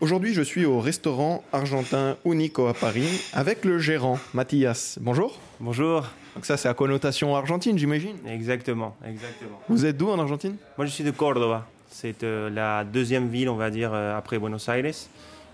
Aujourd'hui, 0.00 0.32
je 0.32 0.42
suis 0.42 0.64
au 0.64 0.78
restaurant 0.78 1.42
argentin 1.52 2.16
Unico 2.24 2.68
à 2.68 2.72
Paris 2.72 3.28
avec 3.32 3.64
le 3.64 3.80
gérant 3.80 4.20
Mathias. 4.32 4.96
Bonjour. 5.02 5.36
Bonjour. 5.58 6.04
Donc 6.36 6.46
ça, 6.46 6.56
c'est 6.56 6.68
à 6.68 6.74
connotation 6.74 7.34
argentine, 7.34 7.76
j'imagine. 7.76 8.14
Exactement, 8.28 8.94
exactement. 9.04 9.60
Vous 9.68 9.86
êtes 9.86 9.96
d'où 9.96 10.08
en 10.08 10.20
Argentine? 10.20 10.54
Moi, 10.76 10.86
je 10.86 10.92
suis 10.92 11.02
de 11.02 11.10
Cordoba. 11.10 11.66
C'est 11.90 12.22
euh, 12.22 12.48
la 12.48 12.84
deuxième 12.84 13.26
ville, 13.28 13.48
on 13.48 13.56
va 13.56 13.70
dire, 13.70 13.90
euh, 13.92 14.16
après 14.16 14.38
Buenos 14.38 14.68
Aires. 14.68 14.94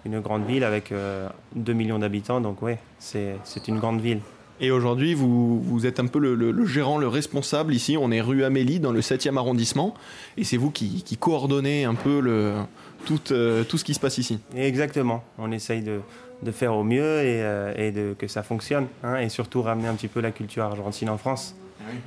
Une 0.05 0.21
grande 0.21 0.45
ville 0.45 0.65
avec 0.65 0.93
euh, 0.93 1.27
2 1.55 1.73
millions 1.73 1.99
d'habitants, 1.99 2.43
donc 2.43 2.61
oui, 2.61 2.75
c'est 2.99 3.39
une 3.67 3.79
grande 3.79 4.03
ville. 4.03 4.21
Et 4.61 4.71
aujourd'hui, 4.71 5.15
vous, 5.15 5.61
vous 5.61 5.85
êtes 5.87 5.99
un 6.01 6.07
peu 6.07 6.19
le, 6.19 6.35
le- 6.35 6.53
le 6.53 6.65
gérant, 6.67 6.99
le 6.99 7.09
responsable 7.09 7.75
ici. 7.75 7.97
On 8.01 8.11
est 8.13 8.21
rue 8.21 8.45
Amélie, 8.45 8.79
dans 8.81 8.93
le 8.93 9.01
7e 9.01 9.37
arrondissement. 9.37 9.95
Et 10.37 10.45
c'est 10.45 10.57
vous 10.57 10.71
qui, 10.71 11.03
qui 11.03 11.17
coordonnez 11.17 11.85
un 11.85 11.95
peu 11.95 12.21
le, 12.21 12.55
tout, 13.05 13.21
euh, 13.33 13.65
tout 13.65 13.79
ce 13.79 13.85
qui 13.85 13.95
se 13.95 14.01
passe 14.01 14.19
ici. 14.19 14.39
Exactement. 14.57 15.25
On 15.39 15.51
essaye 15.51 15.83
de, 15.83 16.01
de 16.43 16.51
faire 16.53 16.75
au 16.77 16.85
mieux 16.85 17.21
et, 17.21 17.43
euh, 17.43 17.75
et 17.77 17.91
de, 17.91 18.15
que 18.17 18.29
ça 18.29 18.43
fonctionne. 18.45 18.87
hein, 19.03 19.17
et 19.17 19.29
surtout 19.29 19.61
ramener 19.63 19.89
un 19.89 19.95
petit 19.95 20.09
peu 20.09 20.21
la 20.21 20.31
culture 20.31 20.63
argentine 20.63 21.11
en 21.11 21.19
France. 21.19 21.57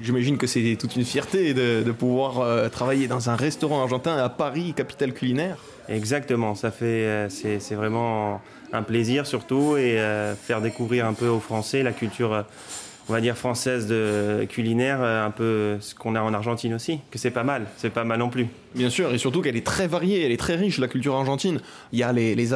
J'imagine 0.02 0.38
que 0.38 0.48
c'est 0.48 0.76
toute 0.80 0.96
une 0.96 1.06
fierté 1.06 1.54
de, 1.54 1.84
de 1.84 1.92
pouvoir 1.92 2.40
euh, 2.40 2.68
travailler 2.68 3.08
dans 3.08 3.30
un 3.30 3.36
restaurant 3.36 3.82
argentin 3.82 4.18
à 4.18 4.28
Paris, 4.28 4.74
capitale 4.76 5.14
culinaire. 5.14 5.58
Exactement. 5.88 6.56
Ça 6.56 6.72
fait, 6.72 6.86
euh, 7.06 7.30
c'est 7.30 7.60
c'est 7.60 7.76
vraiment 7.76 8.42
un 8.74 8.84
plaisir 8.84 9.26
surtout 9.26 9.78
et 9.78 10.00
euh, 10.00 10.36
faire 10.36 10.62
découvrir 10.62 11.06
un 11.06 11.14
peu 11.14 11.28
aux 11.28 11.40
Français 11.40 11.84
la 11.84 11.92
culture, 11.92 12.34
euh, 12.34 12.42
on 13.10 13.14
va 13.14 13.22
dire 13.22 13.38
française 13.38 13.88
de 13.88 14.46
culinaire, 14.50 15.00
euh, 15.02 15.26
un 15.26 15.32
peu 15.32 15.78
ce 15.80 15.96
qu'on 15.96 16.16
a 16.16 16.22
en 16.22 16.34
Argentine 16.34 16.74
aussi. 16.74 17.00
Que 17.10 17.18
c'est 17.18 17.32
pas 17.32 17.44
mal. 17.44 17.66
C'est 17.78 17.90
pas 17.90 18.04
mal 18.04 18.20
non 18.20 18.30
plus. 18.30 18.48
Bien 18.76 18.90
sûr, 18.90 19.14
et 19.14 19.18
surtout 19.18 19.42
qu'elle 19.42 19.56
est 19.56 19.66
très 19.66 19.88
variée, 19.88 20.26
elle 20.26 20.32
est 20.32 20.38
très 20.38 20.56
riche, 20.56 20.78
la 20.78 20.88
culture 20.88 21.16
argentine. 21.16 21.60
Il 21.94 22.00
y 22.00 22.04
a 22.04 22.12
les, 22.12 22.36
les 22.36 22.50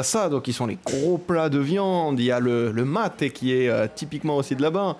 qui 0.43 0.53
sont 0.53 0.67
les 0.67 0.77
gros 0.85 1.17
plats 1.17 1.49
de 1.49 1.59
viande, 1.59 2.19
il 2.19 2.25
y 2.25 2.31
a 2.31 2.39
le, 2.39 2.71
le 2.71 2.85
mate, 2.85 3.29
qui 3.29 3.53
est 3.53 3.95
typiquement 3.95 4.37
aussi 4.37 4.55
de 4.55 4.61
là-bas, 4.61 4.97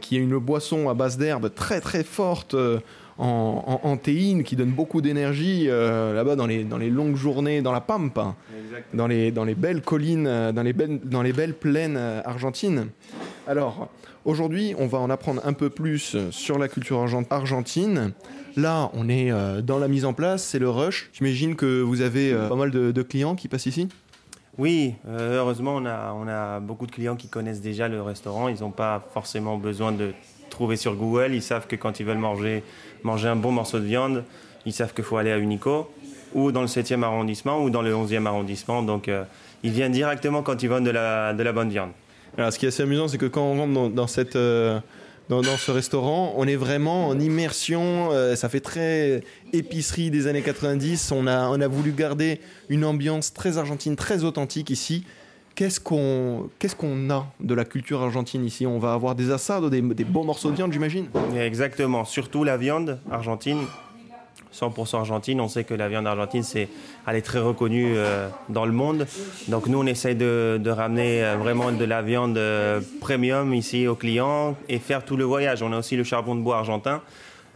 qui 0.00 0.16
est 0.16 0.20
une 0.20 0.38
boisson 0.38 0.88
à 0.88 0.94
base 0.94 1.18
d'herbe 1.18 1.52
très 1.54 1.80
très 1.80 2.04
forte 2.04 2.56
en, 3.18 3.80
en, 3.84 3.88
en 3.88 3.96
théine, 3.96 4.44
qui 4.44 4.56
donne 4.56 4.70
beaucoup 4.70 5.00
d'énergie 5.00 5.66
euh, 5.68 6.14
là-bas 6.14 6.36
dans 6.36 6.46
les, 6.46 6.64
dans 6.64 6.78
les 6.78 6.90
longues 6.90 7.16
journées 7.16 7.62
dans 7.62 7.72
la 7.72 7.80
Pampa, 7.80 8.34
dans 8.94 9.06
les, 9.06 9.30
dans 9.32 9.44
les 9.44 9.54
belles 9.54 9.82
collines, 9.82 10.26
euh, 10.26 10.52
dans 10.52 10.62
les 10.62 10.72
belles, 10.72 11.00
dans 11.04 11.22
les 11.22 11.32
belles 11.32 11.54
plaines 11.54 11.96
euh, 11.96 12.20
argentines. 12.24 12.86
Alors, 13.46 13.88
aujourd'hui, 14.24 14.74
on 14.78 14.86
va 14.86 14.98
en 14.98 15.10
apprendre 15.10 15.42
un 15.44 15.52
peu 15.52 15.68
plus 15.70 16.16
sur 16.30 16.58
la 16.58 16.68
culture 16.68 16.98
argent- 17.00 17.24
argentine. 17.30 18.12
Là, 18.56 18.90
on 18.94 19.08
est 19.08 19.30
euh, 19.30 19.62
dans 19.62 19.78
la 19.78 19.88
mise 19.88 20.04
en 20.04 20.12
place, 20.12 20.44
c'est 20.44 20.58
le 20.58 20.70
rush. 20.70 21.10
J'imagine 21.12 21.54
que 21.56 21.80
vous 21.80 22.00
avez 22.00 22.32
euh, 22.32 22.48
pas 22.48 22.56
mal 22.56 22.70
de, 22.70 22.92
de 22.92 23.02
clients 23.02 23.34
qui 23.34 23.48
passent 23.48 23.66
ici. 23.66 23.88
Oui, 24.58 24.94
heureusement, 25.08 25.76
on 25.76 25.86
a, 25.86 26.12
on 26.12 26.26
a 26.26 26.58
beaucoup 26.58 26.86
de 26.86 26.90
clients 26.90 27.14
qui 27.14 27.28
connaissent 27.28 27.60
déjà 27.60 27.86
le 27.86 28.02
restaurant. 28.02 28.48
Ils 28.48 28.60
n'ont 28.62 28.72
pas 28.72 29.06
forcément 29.14 29.56
besoin 29.56 29.92
de 29.92 30.10
trouver 30.48 30.76
sur 30.76 30.94
Google. 30.94 31.30
Ils 31.34 31.42
savent 31.42 31.66
que 31.66 31.76
quand 31.76 32.00
ils 32.00 32.06
veulent 32.06 32.18
manger, 32.18 32.62
manger 33.02 33.28
un 33.28 33.36
bon 33.36 33.52
morceau 33.52 33.78
de 33.78 33.84
viande, 33.84 34.24
ils 34.66 34.72
savent 34.72 34.94
qu'il 34.94 35.04
faut 35.04 35.16
aller 35.16 35.32
à 35.32 35.38
Unico 35.38 35.90
ou 36.34 36.52
dans 36.52 36.60
le 36.60 36.66
7e 36.66 37.02
arrondissement 37.02 37.62
ou 37.62 37.70
dans 37.70 37.82
le 37.82 37.92
11e 37.92 38.26
arrondissement. 38.26 38.82
Donc, 38.82 39.08
euh, 39.08 39.24
ils 39.62 39.70
viennent 39.70 39.92
directement 39.92 40.42
quand 40.42 40.62
ils 40.62 40.68
veulent 40.68 40.84
de 40.84 40.90
la, 40.90 41.32
de 41.32 41.42
la 41.42 41.52
bonne 41.52 41.70
viande. 41.70 41.90
Alors, 42.36 42.52
ce 42.52 42.58
qui 42.58 42.66
est 42.66 42.68
assez 42.68 42.82
amusant, 42.82 43.08
c'est 43.08 43.18
que 43.18 43.26
quand 43.26 43.42
on 43.42 43.58
rentre 43.58 43.90
dans, 43.90 44.06
cette, 44.06 44.36
euh, 44.36 44.78
dans 45.28 45.42
ce 45.42 45.70
restaurant, 45.70 46.34
on 46.36 46.46
est 46.46 46.56
vraiment 46.56 47.08
en 47.08 47.18
immersion. 47.18 48.10
euh, 48.12 48.36
ça 48.36 48.48
fait 48.48 48.60
très 48.60 49.22
épicerie 49.52 50.10
des 50.10 50.26
années 50.26 50.42
90. 50.42 51.12
On 51.12 51.26
a, 51.26 51.48
on 51.48 51.60
a 51.60 51.68
voulu 51.68 51.92
garder 51.92 52.40
une 52.68 52.84
ambiance 52.84 53.32
très 53.32 53.58
argentine, 53.58 53.96
très 53.96 54.24
authentique 54.24 54.70
ici. 54.70 55.04
Qu'est-ce 55.58 55.80
qu'on 55.80 56.50
qu'est-ce 56.60 56.76
qu'on 56.76 57.10
a 57.10 57.26
de 57.40 57.52
la 57.52 57.64
culture 57.64 58.00
argentine 58.00 58.44
ici? 58.44 58.64
On 58.64 58.78
va 58.78 58.92
avoir 58.92 59.16
des 59.16 59.32
assados, 59.32 59.70
des, 59.70 59.82
des 59.82 60.04
beaux 60.04 60.22
morceaux 60.22 60.52
de 60.52 60.54
viande, 60.54 60.72
j'imagine? 60.72 61.08
Exactement, 61.36 62.04
surtout 62.04 62.44
la 62.44 62.56
viande 62.56 63.00
argentine. 63.10 63.58
100% 64.54 64.98
argentine, 64.98 65.40
on 65.40 65.48
sait 65.48 65.64
que 65.64 65.74
la 65.74 65.88
viande 65.88 66.06
argentine, 66.06 66.44
c'est, 66.44 66.68
elle 67.08 67.16
est 67.16 67.22
très 67.22 67.40
reconnue 67.40 67.94
euh, 67.96 68.28
dans 68.48 68.66
le 68.66 68.70
monde. 68.70 69.08
Donc 69.48 69.66
nous, 69.66 69.80
on 69.80 69.86
essaye 69.86 70.14
de, 70.14 70.60
de 70.62 70.70
ramener 70.70 71.24
euh, 71.24 71.36
vraiment 71.36 71.72
de 71.72 71.84
la 71.84 72.02
viande 72.02 72.38
euh, 72.38 72.80
premium 73.00 73.52
ici 73.52 73.88
aux 73.88 73.96
clients 73.96 74.54
et 74.68 74.78
faire 74.78 75.04
tout 75.04 75.16
le 75.16 75.24
voyage. 75.24 75.60
On 75.64 75.72
a 75.72 75.78
aussi 75.80 75.96
le 75.96 76.04
charbon 76.04 76.36
de 76.36 76.40
bois 76.40 76.58
argentin. 76.58 77.02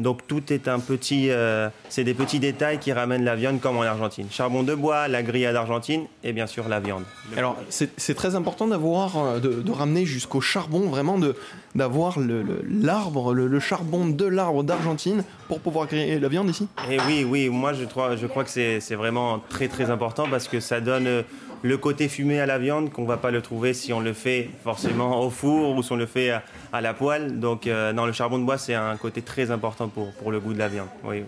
Donc 0.03 0.27
tout 0.27 0.53
est 0.53 0.69
un 0.69 0.81
petit, 0.81 1.31
euh, 1.31 1.69
c'est 1.89 2.05
des 2.05 2.15
petits 2.15 2.39
détails 2.41 2.79
qui 2.79 2.93
ramènent 2.93 3.25
la 3.25 3.37
viande 3.37 3.61
comme 3.61 3.77
en 3.79 3.83
Argentine. 3.83 4.27
Charbon 4.31 4.63
de 4.63 4.75
bois, 4.75 5.09
la 5.09 5.23
grillade 5.23 5.57
argentine 5.57 6.05
et 6.25 6.33
bien 6.33 6.47
sûr 6.47 6.69
la 6.69 6.81
viande. 6.81 7.05
Alors, 7.37 7.57
c'est 7.69 8.15
très 8.15 8.35
important 8.35 8.67
d'avoir, 8.67 9.17
euh, 9.17 9.39
de, 9.39 9.63
de 9.63 9.71
ramener 9.73 10.05
jusqu'au 10.05 10.41
charbon, 10.41 10.89
vraiment 10.91 11.19
de 11.19 11.35
d'avoir 11.75 12.19
le- 12.19 12.43
le- 12.43 12.63
l'arbre, 12.69 13.33
le, 13.33 13.47
le 13.47 13.61
charbon 13.61 14.05
de 14.07 14.27
l'arbre 14.27 14.63
d'Argentine 14.63 15.25
pour 15.49 15.61
pouvoir 15.61 15.87
griller 15.87 16.19
la 16.19 16.29
viande 16.29 16.51
ici? 16.51 16.69
Et 16.91 16.99
oui, 17.07 17.25
oui, 17.27 17.49
moi 17.49 17.73
je 17.73 17.85
crois, 17.87 18.15
je 18.17 18.27
crois 18.27 18.45
que 18.45 18.51
c'est 18.51 18.79
c'est 18.81 18.95
vraiment 18.95 19.41
très 19.49 19.69
très 19.69 19.89
important 19.91 20.27
parce 20.31 20.49
que 20.49 20.61
ça 20.61 20.81
donne 20.81 21.07
euh, 21.07 21.23
le 21.63 21.79
côté 21.79 22.09
fumé 22.09 22.41
à 22.41 22.47
la 22.47 22.59
viande 22.59 22.91
qu'on 22.91 23.05
va 23.05 23.17
pas 23.17 23.31
le 23.31 23.41
trouver 23.41 23.73
si 23.73 23.93
on 23.93 24.01
le 24.01 24.13
fait 24.13 24.51
forcément 24.65 25.23
au 25.23 25.31
four 25.31 25.77
ou 25.77 25.83
si 25.83 25.93
on 25.93 25.97
le 25.97 26.07
fait 26.07 26.31
à, 26.73 26.81
la 26.81 26.93
poêle. 26.93 27.39
Donc 27.39 27.67
euh, 27.67 27.93
non, 27.93 28.07
le 28.07 28.13
charbon 28.13 28.39
de 28.39 28.45
bois 28.45 28.59
c'est 28.59 28.75
un 28.75 28.97
côté 28.97 29.23
très 29.23 29.51
important 29.51 29.89
pour, 29.89 30.13
pour 30.13 30.33
le 30.33 30.41
goût 30.41 30.53
de 30.53 30.59
la 30.59 30.69
viande. 30.69 30.89
Oui. 31.05 31.23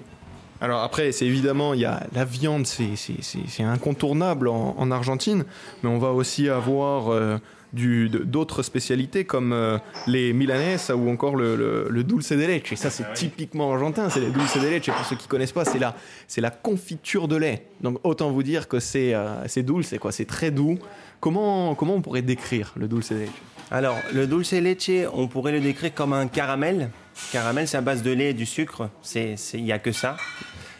Alors 0.60 0.82
après, 0.82 1.12
c'est 1.12 1.26
évidemment, 1.26 1.74
il 1.74 1.80
y 1.80 1.84
a 1.84 2.04
la 2.14 2.24
viande, 2.24 2.66
c'est 2.66 3.62
incontournable 3.62 4.48
en, 4.48 4.74
en 4.78 4.90
Argentine, 4.90 5.44
mais 5.82 5.90
on 5.90 5.98
va 5.98 6.12
aussi 6.12 6.48
avoir 6.48 7.12
euh, 7.12 7.38
d'autres 7.74 8.62
spécialités 8.62 9.24
comme 9.24 9.52
euh, 9.52 9.78
les 10.06 10.32
milanesas 10.32 10.94
ou 10.94 11.10
encore 11.10 11.36
le, 11.36 11.56
le, 11.56 11.86
le 11.90 12.04
dulce 12.04 12.32
de 12.32 12.36
leche. 12.44 12.72
Et 12.72 12.76
ça, 12.76 12.90
c'est 12.90 13.12
typiquement 13.14 13.72
argentin, 13.72 14.08
c'est 14.10 14.20
le 14.20 14.30
dulce 14.30 14.56
de 14.56 14.68
leche. 14.68 14.88
Et 14.88 14.92
pour 14.92 15.04
ceux 15.04 15.16
qui 15.16 15.28
connaissent 15.28 15.52
pas, 15.52 15.64
c'est 15.64 15.78
la, 15.78 15.94
c'est 16.28 16.40
la 16.40 16.50
confiture 16.50 17.28
de 17.28 17.36
lait. 17.36 17.66
Donc 17.80 17.98
autant 18.04 18.30
vous 18.30 18.42
dire 18.42 18.68
que 18.68 18.80
c'est 18.80 19.14
euh, 19.14 19.46
c'est 19.46 19.62
dulce, 19.62 19.94
quoi, 20.00 20.12
c'est 20.12 20.24
très 20.26 20.50
doux. 20.50 20.78
Comment, 21.20 21.74
comment 21.74 21.94
on 21.94 22.02
pourrait 22.02 22.22
décrire 22.22 22.72
le 22.76 22.86
dulce 22.88 23.10
de 23.12 23.16
leche? 23.18 23.28
Alors 23.70 23.96
le 24.12 24.26
dulce 24.26 24.52
de 24.54 24.58
leche, 24.58 25.08
on 25.12 25.26
pourrait 25.26 25.52
le 25.52 25.60
décrire 25.60 25.94
comme 25.94 26.12
un 26.12 26.26
caramel. 26.28 26.90
Caramel, 27.32 27.66
c'est 27.68 27.76
à 27.76 27.80
base 27.80 28.02
de 28.02 28.10
lait 28.10 28.30
et 28.30 28.34
du 28.34 28.44
sucre. 28.46 28.90
C'est, 29.02 29.36
c'est- 29.36 29.58
il 29.58 29.64
y 29.64 29.72
a 29.72 29.78
que 29.78 29.92
ça. 29.92 30.16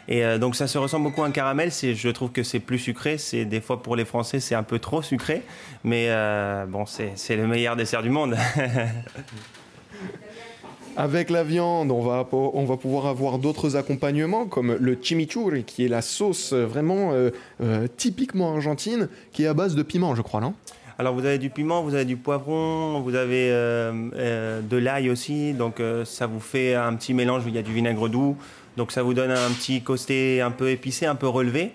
Et 0.07 0.23
euh, 0.23 0.37
donc 0.37 0.55
ça 0.55 0.67
se 0.67 0.77
ressemble 0.77 1.05
beaucoup 1.05 1.23
à 1.23 1.27
un 1.27 1.31
caramel. 1.31 1.71
C'est, 1.71 1.95
je 1.95 2.09
trouve 2.09 2.31
que 2.31 2.43
c'est 2.43 2.59
plus 2.59 2.79
sucré. 2.79 3.17
C'est 3.17 3.45
des 3.45 3.61
fois 3.61 3.81
pour 3.81 3.95
les 3.95 4.05
Français, 4.05 4.39
c'est 4.39 4.55
un 4.55 4.63
peu 4.63 4.79
trop 4.79 5.01
sucré. 5.01 5.41
Mais 5.83 6.07
euh, 6.09 6.65
bon, 6.65 6.85
c'est, 6.85 7.35
le 7.35 7.47
meilleur 7.47 7.75
dessert 7.75 8.03
du 8.03 8.09
monde. 8.09 8.35
Avec 10.97 11.29
la 11.29 11.43
viande, 11.43 11.91
on 11.91 11.99
va, 12.01 12.25
on 12.31 12.63
va 12.63 12.77
pouvoir 12.77 13.07
avoir 13.07 13.37
d'autres 13.37 13.75
accompagnements 13.75 14.45
comme 14.45 14.77
le 14.79 14.97
chimichurri, 15.01 15.65
qui 15.65 15.83
est 15.83 15.89
la 15.89 16.01
sauce 16.01 16.53
euh, 16.53 16.65
vraiment 16.65 17.11
euh, 17.11 17.31
euh, 17.61 17.87
typiquement 17.97 18.53
argentine, 18.53 19.09
qui 19.33 19.43
est 19.43 19.47
à 19.47 19.53
base 19.53 19.75
de 19.75 19.83
piment, 19.83 20.15
je 20.15 20.21
crois, 20.21 20.39
non? 20.39 20.53
Alors 20.97 21.13
vous 21.13 21.25
avez 21.25 21.37
du 21.37 21.49
piment, 21.49 21.83
vous 21.83 21.95
avez 21.95 22.05
du 22.05 22.15
poivron, 22.15 23.01
vous 23.01 23.15
avez 23.15 23.49
euh, 23.51 24.61
de 24.61 24.77
l'ail 24.77 25.09
aussi, 25.09 25.51
donc 25.51 25.81
ça 26.05 26.25
vous 26.25 26.39
fait 26.39 26.73
un 26.73 26.93
petit 26.95 27.13
mélange 27.13 27.45
où 27.45 27.49
il 27.49 27.55
y 27.55 27.57
a 27.57 27.61
du 27.61 27.73
vinaigre 27.73 28.07
doux, 28.07 28.37
donc 28.77 28.91
ça 28.91 29.03
vous 29.03 29.13
donne 29.13 29.31
un 29.31 29.51
petit 29.51 29.81
côté 29.81 30.41
un 30.41 30.51
peu 30.51 30.69
épicé, 30.69 31.05
un 31.05 31.15
peu 31.15 31.27
relevé, 31.27 31.71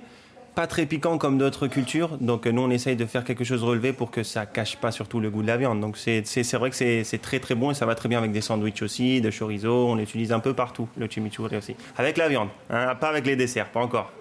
pas 0.54 0.66
très 0.66 0.86
piquant 0.86 1.18
comme 1.18 1.38
d'autres 1.38 1.68
cultures, 1.68 2.18
donc 2.18 2.46
euh, 2.46 2.52
nous 2.52 2.62
on 2.62 2.70
essaye 2.70 2.96
de 2.96 3.06
faire 3.06 3.24
quelque 3.24 3.44
chose 3.44 3.60
de 3.60 3.66
relevé 3.66 3.92
pour 3.92 4.10
que 4.10 4.22
ça 4.22 4.46
cache 4.46 4.76
pas 4.76 4.90
surtout 4.90 5.20
le 5.20 5.30
goût 5.30 5.42
de 5.42 5.46
la 5.46 5.56
viande, 5.56 5.80
donc 5.80 5.96
c'est 5.96 6.52
vrai 6.54 6.70
que 6.70 6.76
c'est 6.76 7.22
très 7.22 7.40
très 7.40 7.54
bon 7.54 7.70
et 7.70 7.74
ça 7.74 7.86
va 7.86 7.94
très 7.94 8.08
bien 8.08 8.18
avec 8.18 8.32
des 8.32 8.40
sandwichs 8.40 8.82
aussi, 8.82 9.20
de 9.20 9.30
chorizo, 9.30 9.88
on 9.88 9.94
l'utilise 9.96 10.32
un 10.32 10.40
peu 10.40 10.54
partout, 10.54 10.88
le 10.96 11.08
chimichurri 11.08 11.56
aussi, 11.56 11.76
avec 11.96 12.16
la 12.16 12.28
viande, 12.28 12.48
hein, 12.70 12.94
pas 12.94 13.08
avec 13.08 13.26
les 13.26 13.36
desserts, 13.36 13.70
pas 13.70 13.80
encore, 13.80 14.12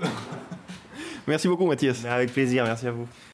Merci 1.27 1.47
beaucoup, 1.47 1.67
Mathias. 1.67 2.05
avec 2.05 2.33
plaisir, 2.33 2.63
merci 2.63 2.87
à 2.87 2.91
vous. 2.91 3.07